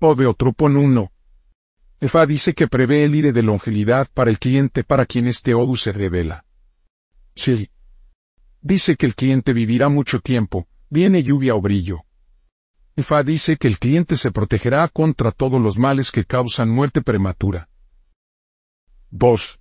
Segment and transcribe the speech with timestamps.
[0.00, 1.10] Ove otro pon uno.
[2.00, 5.74] Efa dice que prevé el ire de longevidad para el cliente para quien este Odu
[5.74, 6.44] se revela.
[7.34, 7.68] Sí.
[8.60, 12.04] Dice que el cliente vivirá mucho tiempo, viene lluvia o brillo.
[12.94, 17.68] Efa dice que el cliente se protegerá contra todos los males que causan muerte prematura.
[19.10, 19.60] 2.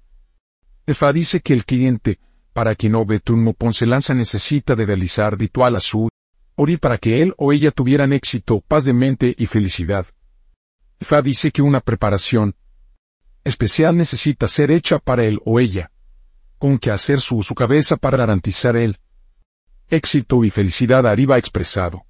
[0.86, 2.20] Efa dice que el cliente,
[2.54, 6.10] para quien Obetunmopon se lanza necesita de realizar ritual a su
[6.56, 10.08] Ori para que él o ella tuvieran éxito, paz de mente y felicidad.
[11.00, 12.56] Fa dice que una preparación
[13.44, 15.92] especial necesita ser hecha para él o ella,
[16.58, 19.00] con que hacer su, su cabeza para garantizar el
[19.90, 22.06] éxito y felicidad arriba expresado.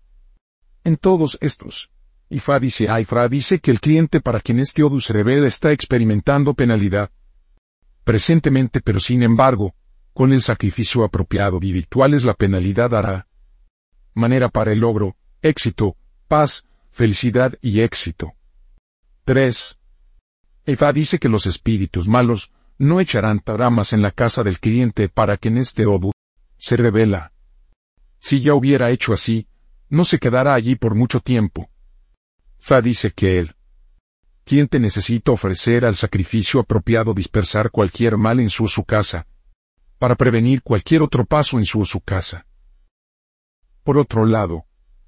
[0.84, 1.92] En todos estos,
[2.30, 7.12] Ifa dice Aifra dice que el cliente para quien este Odus revela está experimentando penalidad.
[8.04, 9.76] Presentemente pero sin embargo,
[10.14, 13.28] con el sacrificio apropiado y virtuales la penalidad hará
[14.14, 15.96] manera para el logro, éxito,
[16.28, 18.34] paz, felicidad y éxito.
[19.28, 19.78] 3.
[20.68, 25.36] Eva dice que los espíritus malos no echarán taramas en la casa del cliente para
[25.36, 26.12] que en este Odu
[26.56, 27.34] se revela.
[28.20, 29.50] Si ya hubiera hecho así,
[29.90, 31.70] no se quedará allí por mucho tiempo.
[32.58, 33.56] Fa dice que él,
[34.46, 39.28] cliente necesita ofrecer al sacrificio apropiado dispersar cualquier mal en su, su casa,
[40.00, 42.46] para prevenir cualquier otro paso en su, su casa.
[43.84, 44.64] Por otro lado,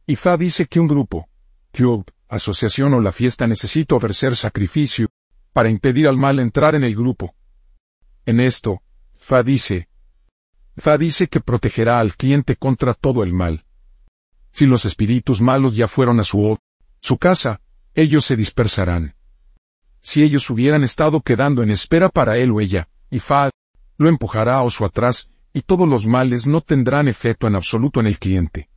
[0.08, 1.30] Ifa dice que un grupo,
[1.72, 5.10] club, asociación o la fiesta necesita ofrecer sacrificio,
[5.52, 7.36] para impedir al mal entrar en el grupo.
[8.26, 8.82] En esto,
[9.16, 9.90] Fa dice,
[10.78, 13.66] Fa dice que protegerá al cliente contra todo el mal.
[14.52, 16.58] Si los espíritus malos ya fueron a su,
[17.02, 17.62] su casa,
[17.96, 19.16] ellos se dispersarán.
[20.02, 22.88] Si ellos hubieran estado quedando en espera para él o ella,
[23.20, 23.50] Fa
[23.98, 28.08] lo empujará o su atrás, y todos los males no tendrán efecto en absoluto en
[28.08, 28.70] el cliente.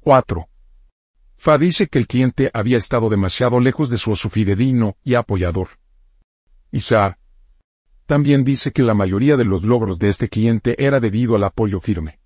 [0.00, 0.48] 4.
[1.44, 5.70] Fa dice que el cliente había estado demasiado lejos de su fidedigno y apoyador.
[6.70, 7.18] Isa
[8.06, 11.80] también dice que la mayoría de los logros de este cliente era debido al apoyo
[11.80, 12.20] firme,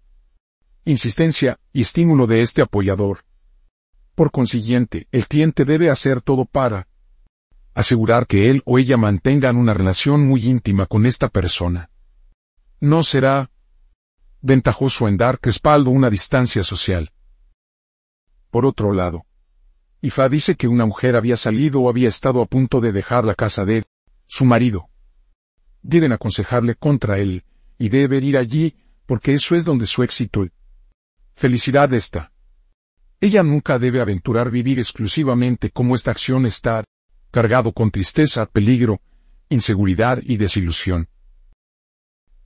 [0.85, 3.25] insistencia y estímulo de este apoyador.
[4.15, 6.87] Por consiguiente, el cliente debe hacer todo para
[7.73, 11.89] asegurar que él o ella mantengan una relación muy íntima con esta persona.
[12.81, 13.51] No será
[14.43, 17.13] ventajoso en dar respaldo una distancia social.
[18.51, 19.27] Por otro lado,
[20.01, 23.35] Ifa dice que una mujer había salido o había estado a punto de dejar la
[23.35, 23.85] casa de
[24.27, 24.89] su marido.
[25.83, 27.45] Deben aconsejarle contra él,
[27.79, 28.77] y debe ir allí,
[29.07, 30.47] porque eso es donde su éxito
[31.35, 32.33] felicidad está.
[33.21, 36.85] Ella nunca debe aventurar vivir exclusivamente como esta acción está,
[37.31, 39.01] cargado con tristeza, peligro,
[39.49, 41.09] inseguridad y desilusión.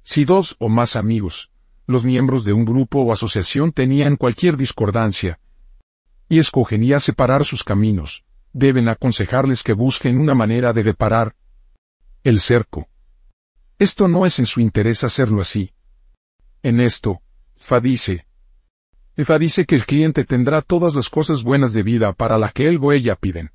[0.03, 1.51] Si dos o más amigos,
[1.87, 5.39] los miembros de un grupo o asociación tenían cualquier discordancia,
[6.31, 8.25] y escogería separar sus caminos,
[8.55, 11.37] deben aconsejarles que busquen una manera de reparar
[12.25, 12.89] el cerco.
[13.79, 15.75] Esto no es en su interés hacerlo así.
[16.63, 17.21] En esto,
[17.57, 18.27] Fa dice,
[19.17, 22.79] dice que el cliente tendrá todas las cosas buenas de vida para la que él
[22.81, 23.51] o ella piden.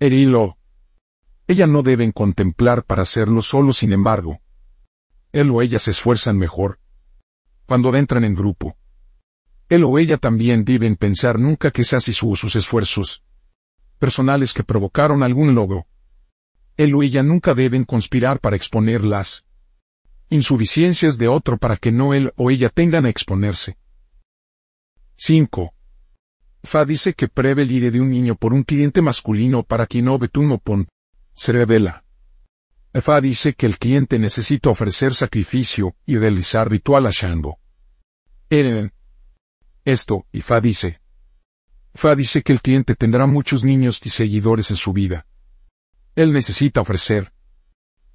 [0.00, 0.56] Erilo.
[1.46, 4.40] Ella no deben contemplar para hacerlo solo sin embargo,
[5.34, 6.78] él o ella se esfuerzan mejor.
[7.66, 8.76] Cuando entran en grupo.
[9.74, 13.24] Él o ella también deben pensar nunca que así sus esfuerzos
[13.98, 15.88] personales que provocaron algún logro.
[16.76, 19.44] Él o ella nunca deben conspirar para exponer las
[20.28, 23.76] insuficiencias de otro para que no él o ella tengan a exponerse.
[25.16, 25.74] 5.
[26.62, 30.04] Fa dice que prevé el ire de un niño por un cliente masculino para quien
[30.04, 30.20] no
[30.62, 30.86] pon
[31.32, 32.04] se revela.
[32.92, 37.58] Fa dice que el cliente necesita ofrecer sacrificio y realizar ritual a Shango.
[38.50, 38.92] Eren.
[39.84, 41.00] Esto, y Fa dice.
[41.94, 45.26] Fa dice que el cliente tendrá muchos niños y seguidores en su vida.
[46.14, 47.32] Él necesita ofrecer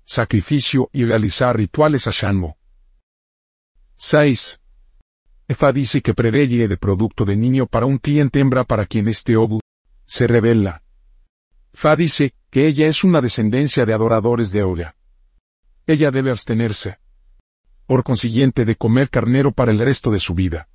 [0.03, 2.57] sacrificio y realizar rituales a Shango.
[3.97, 4.59] 6.
[5.49, 9.35] Fa dice que prevé de producto de niño para un cliente hembra para quien este
[9.35, 9.59] obu
[10.05, 10.81] se revela.
[11.73, 14.95] Fa dice que ella es una descendencia de adoradores de Oga.
[15.85, 16.97] Ella debe abstenerse.
[17.85, 20.67] Por consiguiente de comer carnero para el resto de su vida.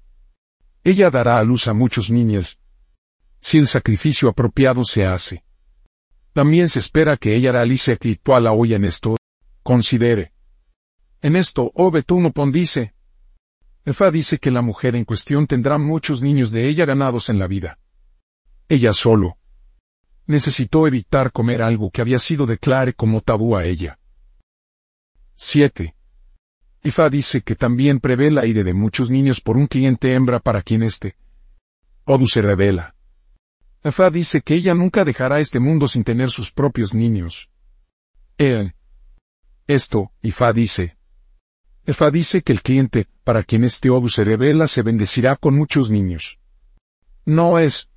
[0.85, 2.59] Ella dará a luz a muchos niños.
[3.41, 5.43] Si el sacrificio apropiado se hace.
[6.35, 9.17] También se espera que ella realice ritual a olla en esto.
[9.63, 10.33] Considere.
[11.23, 12.93] En esto, Obetунopon dice.
[13.87, 17.47] Efa dice que la mujer en cuestión tendrá muchos niños de ella ganados en la
[17.47, 17.79] vida.
[18.69, 19.39] Ella solo
[20.27, 23.99] necesitó evitar comer algo que había sido declarado como tabú a ella.
[25.37, 25.95] 7.
[26.87, 30.61] Ifa dice que también prevé la ira de muchos niños por un cliente hembra para
[30.61, 31.17] quien este
[32.05, 32.95] Odu se revela.
[33.83, 37.51] Efa dice que ella nunca dejará este mundo sin tener sus propios niños.
[38.37, 38.75] Él.
[39.67, 40.99] Esto, Ifa dice.
[41.87, 45.91] Efa dice que el cliente, para quien este odu se revela, se bendecirá con muchos
[45.91, 46.39] niños.
[47.25, 47.89] No es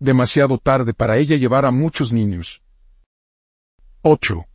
[0.00, 2.60] demasiado tarde para ella llevar a muchos niños.
[4.02, 4.49] 8.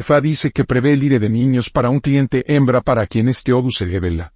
[0.00, 3.52] Efa dice que prevé el ire de niños para un cliente hembra para quien este
[3.52, 4.32] odu se revela.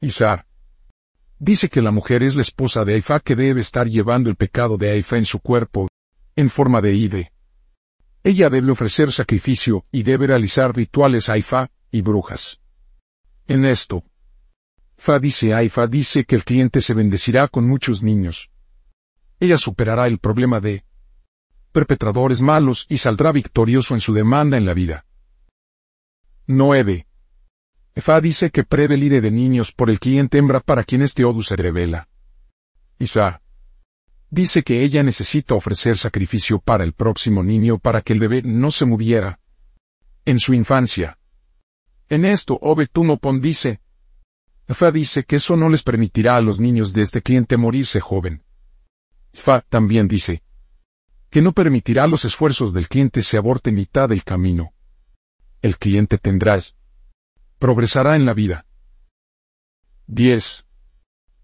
[0.00, 0.46] Isar.
[1.40, 4.76] Dice que la mujer es la esposa de Aifa que debe estar llevando el pecado
[4.76, 5.88] de Aifa en su cuerpo,
[6.36, 7.32] en forma de ide.
[8.22, 12.60] Ella debe ofrecer sacrificio y debe realizar rituales Aifa y brujas.
[13.48, 14.04] En esto,
[14.96, 18.52] Fa dice Aifa dice que el cliente se bendecirá con muchos niños.
[19.40, 20.84] Ella superará el problema de
[21.72, 25.04] perpetradores malos y saldrá victorioso en su demanda en la vida.
[26.46, 27.06] 9.
[27.94, 31.24] Efa dice que prevé el ire de niños por el cliente hembra para quien este
[31.24, 32.08] odu se revela.
[32.98, 33.42] Isa
[34.30, 38.70] dice que ella necesita ofrecer sacrificio para el próximo niño para que el bebé no
[38.70, 39.40] se muriera
[40.24, 41.18] en su infancia.
[42.08, 43.80] En esto Obetunopon dice,
[44.66, 48.42] Fa dice que eso no les permitirá a los niños de este cliente morirse joven.
[49.32, 50.42] Fa también dice
[51.30, 54.72] que no permitirá los esfuerzos del cliente se aborten mitad del camino.
[55.60, 56.58] El cliente tendrá
[57.58, 58.66] progresará en la vida.
[60.06, 60.66] 10.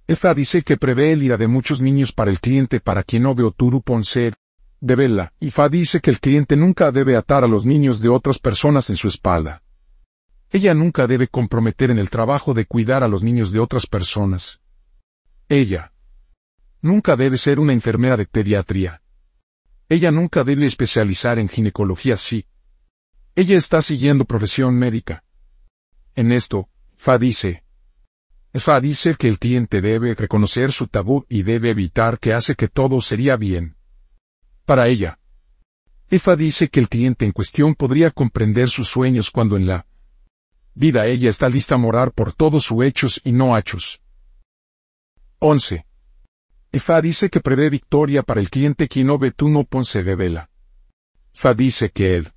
[0.07, 3.35] Efa dice que prevé el ira de muchos niños para el cliente para quien no
[3.35, 4.37] veo turu poncer,
[4.81, 8.11] de vela, y Fa dice que el cliente nunca debe atar a los niños de
[8.11, 9.63] otras personas en su espalda.
[10.51, 14.61] Ella nunca debe comprometer en el trabajo de cuidar a los niños de otras personas.
[15.49, 15.93] Ella
[16.81, 19.01] nunca debe ser una enfermera de pediatría.
[19.95, 22.47] Ella nunca debe especializar en ginecología sí.
[23.37, 25.23] Ella está siguiendo profesión médica.
[26.17, 27.63] En esto, Fa dice.
[28.53, 32.67] Fa dice que el cliente debe reconocer su tabú y debe evitar que hace que
[32.67, 33.77] todo sería bien.
[34.65, 35.21] Para ella.
[36.11, 39.87] Efa dice que el cliente en cuestión podría comprender sus sueños cuando en la
[40.75, 44.01] vida ella está lista a morar por todos sus hechos y no hechos.
[45.39, 45.87] 11.
[46.75, 50.51] Efa dice que prevé victoria para el cliente quien no ponce de vela.
[51.33, 52.33] Fa dice que él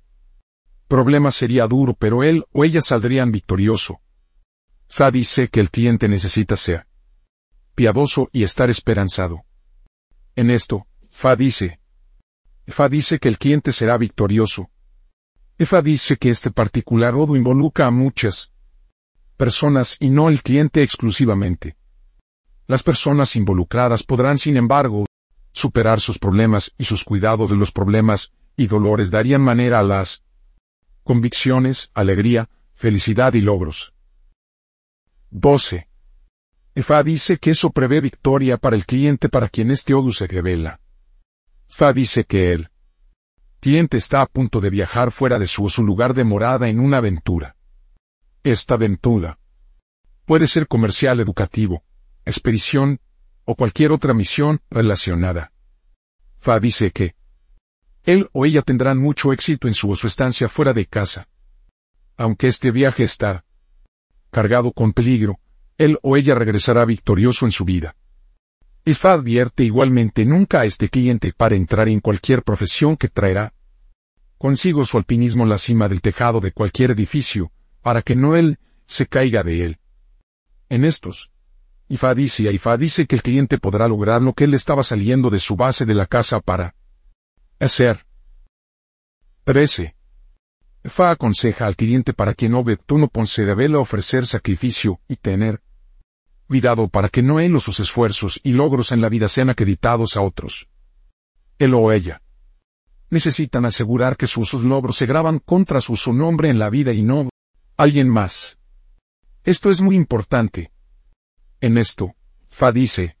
[0.86, 4.00] problema sería duro pero él o ella saldrían victorioso.
[4.88, 6.86] Fa dice que el cliente necesita ser
[7.74, 9.42] piadoso y estar esperanzado.
[10.36, 11.80] En esto, Fa dice,
[12.68, 14.70] Fa dice que el cliente será victorioso.
[15.58, 18.52] Efa dice que este particular odo involucra a muchas
[19.36, 21.76] personas y no el cliente exclusivamente.
[22.68, 25.06] Las personas involucradas podrán, sin embargo,
[25.52, 30.22] superar sus problemas y sus cuidados de los problemas y dolores darían manera a las
[31.02, 33.94] convicciones, alegría, felicidad y logros.
[35.30, 35.88] 12.
[36.82, 40.78] Fa dice que eso prevé victoria para el cliente para quien este odu se revela.
[41.68, 42.70] Fa dice que el
[43.60, 46.98] cliente está a punto de viajar fuera de su, su lugar de morada en una
[46.98, 47.56] aventura.
[48.44, 49.38] Esta aventura
[50.26, 51.82] puede ser comercial, educativo,
[52.28, 53.00] expedición,
[53.44, 55.52] o cualquier otra misión relacionada.
[56.36, 57.14] Fa dice que
[58.04, 61.28] él o ella tendrán mucho éxito en su o su estancia fuera de casa.
[62.16, 63.44] Aunque este viaje está
[64.30, 65.38] cargado con peligro,
[65.78, 67.96] él o ella regresará victorioso en su vida.
[68.84, 73.52] IFA advierte igualmente nunca a este cliente para entrar en cualquier profesión que traerá
[74.38, 77.50] consigo su alpinismo en la cima del tejado de cualquier edificio,
[77.82, 79.78] para que no él se caiga de él.
[80.68, 81.30] En estos,
[81.88, 85.30] IFA dice y IFA dice que el cliente podrá lograr lo que él estaba saliendo
[85.30, 86.74] de su base de la casa para
[87.60, 88.06] Hacer.
[89.42, 89.96] 13.
[90.84, 95.60] Fa aconseja al cliente para que no de vela ofrecer sacrificio y tener
[96.46, 100.16] cuidado para que no él o sus esfuerzos y logros en la vida sean acreditados
[100.16, 100.68] a otros.
[101.58, 102.22] Él o ella.
[103.10, 107.02] Necesitan asegurar que sus, logros se graban contra su, su nombre en la vida y
[107.02, 107.28] no
[107.76, 108.58] alguien más.
[109.42, 110.70] Esto es muy importante.
[111.60, 112.14] En esto,
[112.46, 113.16] Fa dice.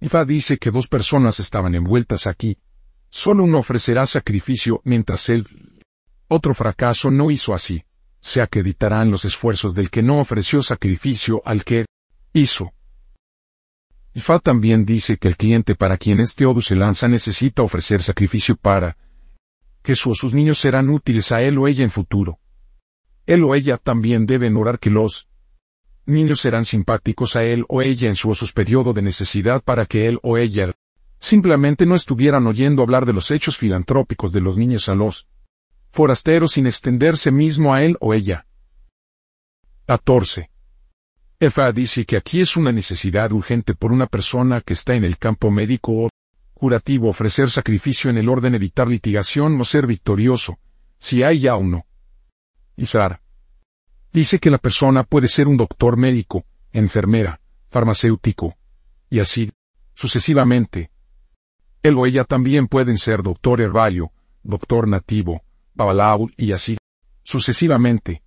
[0.00, 2.58] Fa dice que dos personas estaban envueltas aquí,
[3.14, 5.46] Solo uno ofrecerá sacrificio mientras el
[6.28, 7.84] otro fracaso no hizo así.
[8.20, 11.84] Se acreditarán los esfuerzos del que no ofreció sacrificio al que
[12.32, 12.72] hizo.
[14.14, 18.56] Fa también dice que el cliente para quien este odo se lanza necesita ofrecer sacrificio
[18.56, 18.96] para
[19.82, 22.38] que su o sus niños serán útiles a él o ella en futuro.
[23.26, 25.28] Él o ella también deben orar que los
[26.06, 29.86] niños serán simpáticos a él o ella en su o sus periodo de necesidad para
[29.86, 30.72] que él o ella
[31.18, 35.28] simplemente no estuvieran oyendo hablar de los hechos filantrópicos de los niños a los
[35.90, 38.46] forasteros sin extenderse mismo a él o ella.
[39.86, 40.50] 14.
[41.38, 45.18] Efa dice que aquí es una necesidad urgente por una persona que está en el
[45.18, 46.08] campo médico o
[46.54, 50.58] curativo ofrecer sacrificio en el orden evitar litigación o ser victorioso,
[50.98, 51.84] si hay ya uno.
[52.76, 53.20] Izar.
[54.12, 57.40] Dice que la persona puede ser un doctor médico, enfermera,
[57.70, 58.56] farmacéutico,
[59.08, 59.50] y así,
[59.94, 60.90] sucesivamente.
[61.82, 65.42] Él o ella también pueden ser doctor herbario, doctor nativo,
[65.74, 66.76] babalaul y así,
[67.22, 68.22] sucesivamente.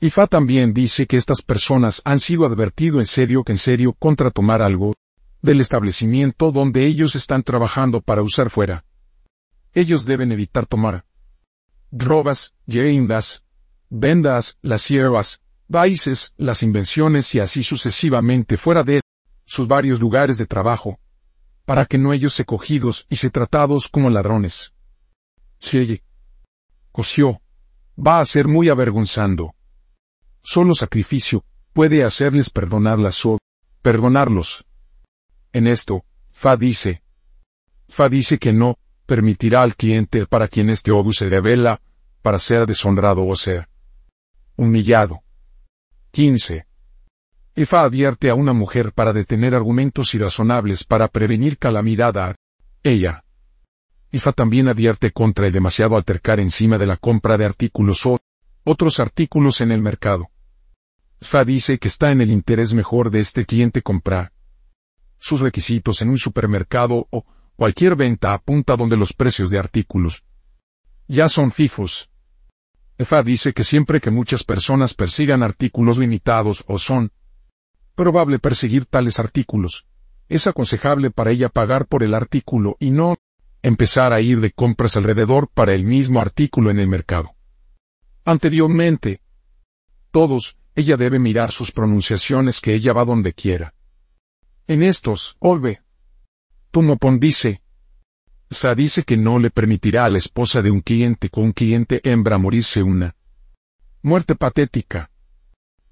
[0.00, 4.30] Ifa también dice que estas personas han sido advertido en serio que en serio contra
[4.30, 4.94] tomar algo
[5.42, 8.84] del establecimiento donde ellos están trabajando para usar fuera.
[9.74, 11.04] Ellos deben evitar tomar
[11.90, 13.42] drogas, yerindas,
[13.90, 15.40] vendas, las hierbas,
[15.70, 19.00] países, las invenciones y así sucesivamente fuera de
[19.44, 20.98] sus varios lugares de trabajo,
[21.64, 24.74] para que no ellos se cogidos y se tratados como ladrones.
[25.58, 25.96] Si ella
[26.92, 27.40] coció,
[27.98, 29.54] va a ser muy avergonzando.
[30.42, 33.38] Solo sacrificio puede hacerles perdonarlas o
[33.82, 34.64] perdonarlos.
[35.52, 37.02] En esto, Fa dice,
[37.88, 41.80] Fa dice que no permitirá al cliente para quien este odu se revela,
[42.22, 43.68] para ser deshonrado o ser
[44.58, 45.22] humillado.
[46.10, 46.66] 15.
[47.64, 52.34] Fa advierte a una mujer para detener argumentos irrazonables para prevenir calamidad a
[52.82, 53.24] ella.
[54.12, 58.18] Fa también advierte contra el demasiado altercar encima de la compra de artículos o
[58.64, 60.28] otros artículos en el mercado.
[61.20, 64.32] Fa dice que está en el interés mejor de este cliente comprar
[65.18, 67.24] sus requisitos en un supermercado o
[67.56, 70.24] cualquier venta apunta donde los precios de artículos
[71.08, 72.10] ya son fijos.
[73.04, 77.12] Fa dice que siempre que muchas personas persigan artículos limitados o son
[77.94, 79.86] probable perseguir tales artículos,
[80.28, 83.16] es aconsejable para ella pagar por el artículo y no
[83.62, 87.34] empezar a ir de compras alrededor para el mismo artículo en el mercado.
[88.24, 89.20] Anteriormente,
[90.10, 93.74] todos, ella debe mirar sus pronunciaciones que ella va donde quiera.
[94.66, 95.82] En estos, Olve.
[96.70, 97.62] Tumopon dice.
[98.50, 102.00] Sa dice que no le permitirá a la esposa de un cliente con un cliente
[102.02, 103.14] hembra morirse una
[104.02, 105.10] muerte patética.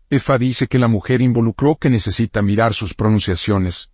[0.09, 3.93] Efa dice que la mujer involucró que necesita mirar sus pronunciaciones,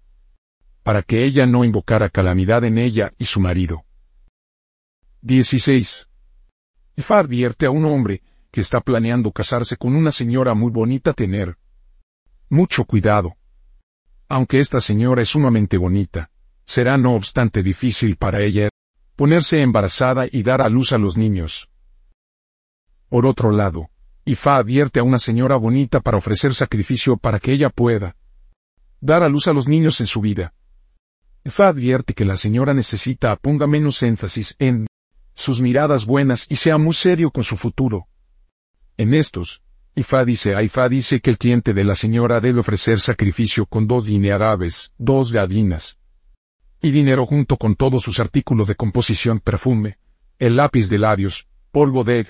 [0.82, 3.84] para que ella no invocara calamidad en ella y su marido.
[5.22, 6.08] 16.
[6.96, 11.56] Efa advierte a un hombre, que está planeando casarse con una señora muy bonita tener
[12.50, 13.34] mucho cuidado.
[14.28, 16.30] Aunque esta señora es sumamente bonita,
[16.64, 18.68] será no obstante difícil para ella
[19.16, 21.68] ponerse embarazada y dar a luz a los niños.
[23.08, 23.90] Por otro lado,
[24.24, 28.16] Ifa advierte a una señora bonita para ofrecer sacrificio para que ella pueda
[29.00, 30.54] dar a luz a los niños en su vida.
[31.44, 34.86] Ifa advierte que la señora necesita ponga menos énfasis en
[35.34, 38.06] sus miradas buenas y sea muy serio con su futuro.
[38.96, 39.62] En estos,
[39.94, 43.86] Ifa dice a Ifa dice que el cliente de la señora debe ofrecer sacrificio con
[43.86, 45.98] dos dinearabes, dos gadinas.
[46.82, 49.98] Y dinero junto con todos sus artículos de composición perfume,
[50.38, 52.26] el lápiz de labios, polvo de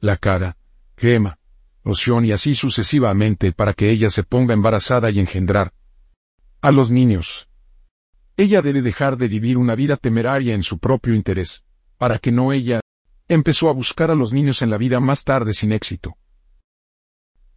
[0.00, 0.58] la cara,
[0.96, 1.38] crema,
[1.84, 5.72] loción y así sucesivamente para que ella se ponga embarazada y engendrar
[6.60, 7.48] a los niños.
[8.36, 11.64] Ella debe dejar de vivir una vida temeraria en su propio interés,
[11.96, 12.80] para que no ella
[13.30, 16.16] Empezó a buscar a los niños en la vida más tarde sin éxito.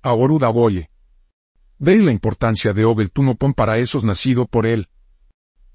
[0.02, 0.90] Aoruda Boye.
[1.80, 4.90] Ve la importancia de Obel Tunopon para esos nacido por él.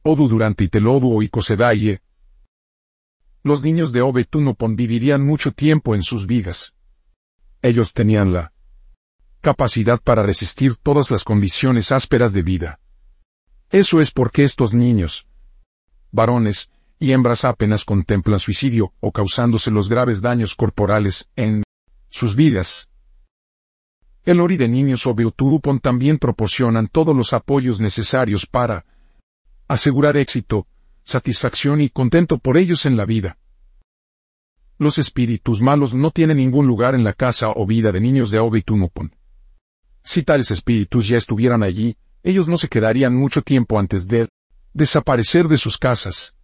[0.06, 2.00] Odu durante Itelodu o Ikosedaye.
[3.42, 6.75] Los niños de Obel Tunopon vivirían mucho tiempo en sus vidas.
[7.60, 8.52] Ellos tenían la
[9.40, 12.78] capacidad para resistir todas las condiciones ásperas de vida.
[13.70, 15.26] Eso es porque estos niños,
[16.12, 16.70] varones,
[17.00, 21.64] y hembras apenas contemplan suicidio o causándose los graves daños corporales en
[22.08, 22.88] sus vidas.
[24.25, 25.16] El Ori de niños o
[25.80, 28.86] también proporcionan todos los apoyos necesarios para
[29.68, 30.66] asegurar éxito,
[31.02, 33.38] satisfacción y contento por ellos en la vida.
[34.78, 38.38] Los espíritus malos no tienen ningún lugar en la casa o vida de niños de
[38.38, 38.62] Obe
[40.02, 44.28] Si tales espíritus ya estuvieran allí, ellos no se quedarían mucho tiempo antes de
[44.75, 46.35] desaparecer de sus casas.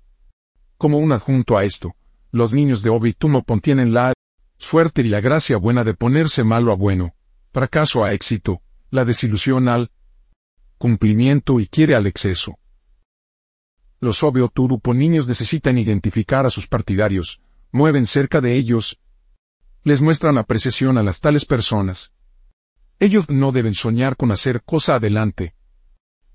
[0.78, 1.94] Como un adjunto a esto,
[2.30, 4.14] los niños de Obi Tumopon tienen la
[4.56, 7.14] suerte y la gracia buena de ponerse malo a bueno,
[7.52, 9.90] fracaso a éxito, la desilusión al
[10.78, 12.58] cumplimiento y quiere al exceso.
[14.02, 14.18] Los
[14.52, 17.40] Turupo niños necesitan identificar a sus partidarios,
[17.70, 19.00] mueven cerca de ellos,
[19.84, 22.12] les muestran apreciación a las tales personas.
[22.98, 25.54] Ellos no deben soñar con hacer cosa adelante.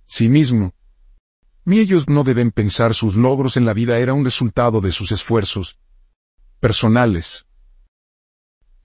[0.05, 0.75] Sí mismo,
[1.65, 5.11] ni ellos no deben pensar sus logros en la vida era un resultado de sus
[5.11, 5.77] esfuerzos
[6.61, 7.47] personales.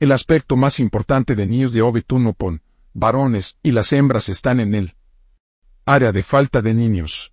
[0.01, 2.63] El aspecto más importante de niños de Obetunopon,
[2.95, 4.97] varones y las hembras están en él.
[5.85, 7.32] Área de falta de niños.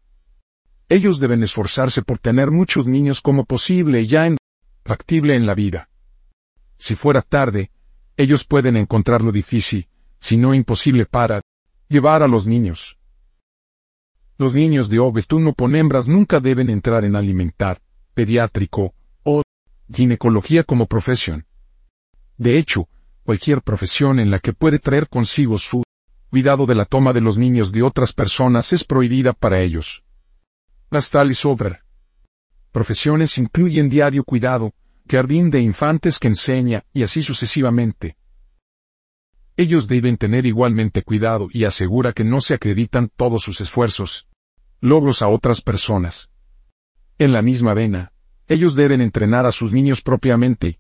[0.92, 4.38] Ellos deben esforzarse por tener muchos niños como posible ya en
[4.84, 5.88] factible en la vida.
[6.78, 7.70] Si fuera tarde,
[8.18, 9.88] ellos pueden encontrar lo difícil,
[10.20, 11.42] si no imposible para
[11.90, 12.98] llevar a los niños.
[14.40, 17.82] Los niños de Obestuno con hembras nunca deben entrar en alimentar,
[18.16, 19.44] pediátrico o
[19.94, 21.46] ginecología como profesión.
[22.38, 22.90] De hecho,
[23.24, 25.84] cualquier profesión en la que puede traer consigo su
[26.32, 30.04] cuidado de la toma de los niños de otras personas es prohibida para ellos.
[30.92, 31.84] Las tales over
[32.72, 34.74] profesiones incluyen diario cuidado,
[35.08, 38.18] jardín de infantes que enseña, y así sucesivamente.
[39.56, 44.28] Ellos deben tener igualmente cuidado y asegura que no se acreditan todos sus esfuerzos,
[44.82, 46.32] logros a otras personas.
[47.20, 48.12] En la misma vena,
[48.48, 50.80] ellos deben entrenar a sus niños propiamente.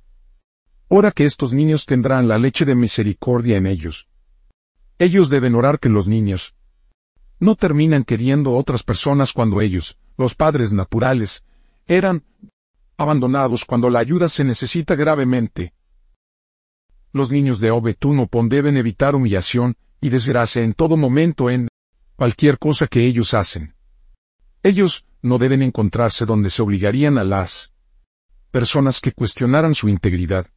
[0.88, 4.08] Ora que estos niños tendrán la leche de misericordia en ellos.
[4.98, 6.56] Ellos deben orar que los niños
[7.39, 11.43] no terminan queriendo otras personas cuando ellos, los padres naturales,
[11.88, 12.24] eran
[12.98, 15.74] abandonados cuando la ayuda se necesita gravemente.
[17.12, 21.69] Los niños de Obetunopon deben evitar humillación y desgracia en todo momento en
[22.15, 23.74] cualquier cosa que ellos hacen.
[24.62, 27.74] Ellos no deben encontrarse donde se obligarían a las
[28.51, 30.48] personas que cuestionaran su integridad.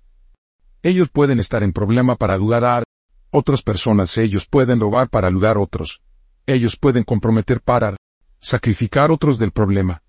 [0.82, 2.82] Ellos pueden estar en problema para ayudar a
[3.30, 6.02] otras personas, ellos pueden robar para ayudar a otros.
[6.46, 7.96] Ellos pueden comprometer para
[8.40, 10.02] sacrificar otros del problema.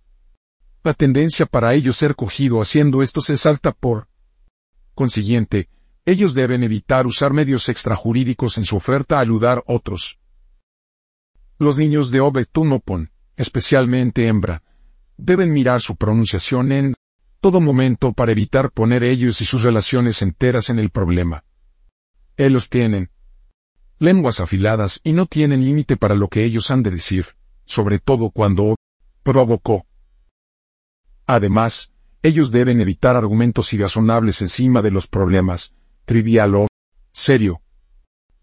[0.83, 4.07] La tendencia para ellos ser cogido haciendo esto se salta por
[4.95, 5.69] consiguiente,
[6.05, 10.19] ellos deben evitar usar medios extrajurídicos en su oferta a ayudar otros.
[11.57, 14.63] Los niños de Obetunopon, especialmente hembra,
[15.15, 16.95] deben mirar su pronunciación en
[17.39, 21.45] todo momento para evitar poner ellos y sus relaciones enteras en el problema.
[22.35, 23.09] Ellos tienen
[24.03, 27.27] lenguas afiladas y no tienen límite para lo que ellos han de decir,
[27.63, 28.75] sobre todo cuando
[29.23, 29.85] provocó.
[31.25, 35.73] Además, ellos deben evitar argumentos irrazonables encima de los problemas,
[36.05, 36.67] trivial o
[37.13, 37.61] serio.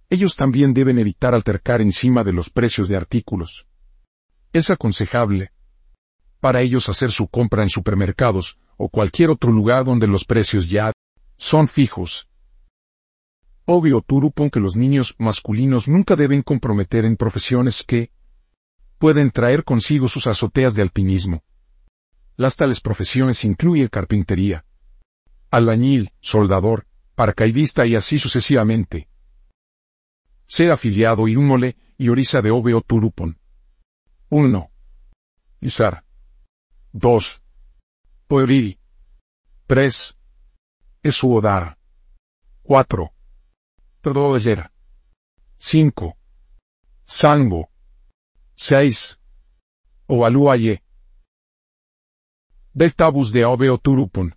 [0.08, 3.66] Ellos también deben evitar altercar encima de los precios de artículos.
[4.52, 5.52] Es aconsejable
[6.40, 10.92] para ellos hacer su compra en supermercados o cualquier otro lugar donde los precios ya
[11.36, 12.29] son fijos.
[13.72, 18.10] Obvio Turupon que los niños masculinos nunca deben comprometer en profesiones que
[18.98, 21.44] pueden traer consigo sus azoteas de alpinismo.
[22.36, 24.64] Las tales profesiones incluyen carpintería,
[25.52, 29.08] albañil, soldador, paracaidista y así sucesivamente.
[30.46, 33.38] Sea afiliado y mole y orisa de Obeo Turupon.
[34.30, 34.68] 1.
[35.60, 36.04] Isar.
[36.90, 37.42] 2.
[38.26, 38.80] Poeriri.
[39.68, 40.18] 3.
[41.04, 41.78] Esuodara.
[42.64, 43.12] 4.
[44.02, 44.72] Todoyera.
[45.58, 46.16] 5.
[47.04, 47.68] Sango.
[48.54, 49.20] 6.
[50.06, 50.82] Ovaluaye.
[52.72, 54.34] Deltabus de Obeo Turupon.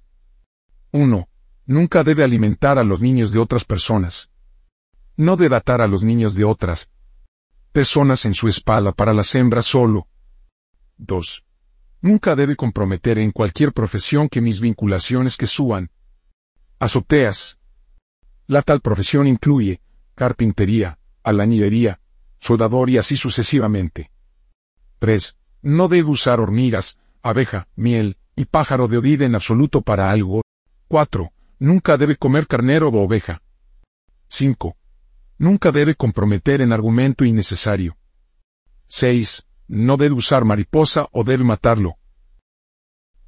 [0.91, 1.29] 1.
[1.65, 4.29] Nunca debe alimentar a los niños de otras personas.
[5.15, 6.91] No debe atar a los niños de otras
[7.71, 10.07] personas en su espalda para las hembras solo.
[10.97, 11.45] 2.
[12.01, 15.89] Nunca debe comprometer en cualquier profesión que mis vinculaciones que suban.
[16.79, 17.57] Azoteas.
[18.47, 19.81] La tal profesión incluye
[20.15, 21.99] carpintería, albañilería,
[22.39, 24.11] soldador y así sucesivamente.
[24.99, 25.37] 3.
[25.61, 30.41] No debe usar hormigas, abeja, miel, y pájaro de oír en absoluto para algo.
[30.87, 31.31] 4.
[31.59, 33.41] Nunca debe comer carnero o oveja.
[34.27, 34.75] 5.
[35.37, 37.97] Nunca debe comprometer en argumento innecesario.
[38.87, 39.45] 6.
[39.67, 41.95] No debe usar mariposa o debe matarlo.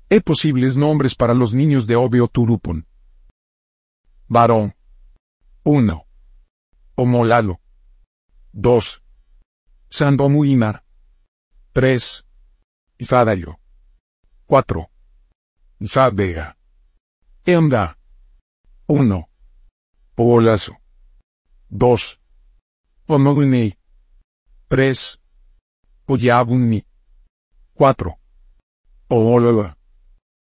[0.10, 2.86] He posibles nombres para los niños de Obeo Turupon.
[4.28, 4.76] Varón.
[5.68, 6.06] 1.
[6.96, 7.60] Omolalo.
[8.54, 9.02] 2.
[9.90, 10.84] Sandomuinar.
[11.74, 12.24] 3.
[13.00, 13.60] Ifadayo.
[14.48, 14.90] 4.
[16.14, 16.56] Vega.
[17.46, 17.98] Enda.
[18.88, 19.26] 1.
[20.16, 20.76] Polazo.
[21.72, 22.20] 2.
[23.08, 23.74] Omoguni.
[24.70, 25.20] 3.
[26.08, 26.86] Oyabuni.
[27.74, 28.20] 4.
[29.10, 29.76] Oolola.